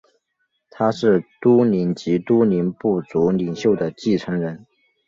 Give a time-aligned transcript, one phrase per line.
[0.71, 4.65] 他是都灵及都灵部族领袖的继承人。